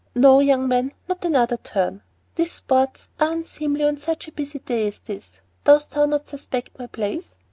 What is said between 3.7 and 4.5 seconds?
on such a